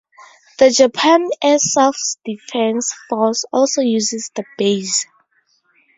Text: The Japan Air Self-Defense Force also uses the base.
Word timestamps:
The 0.57 0.71
Japan 0.71 1.29
Air 1.43 1.59
Self-Defense 1.59 2.95
Force 3.07 3.45
also 3.53 3.81
uses 3.83 4.31
the 4.33 4.43
base. 4.57 5.05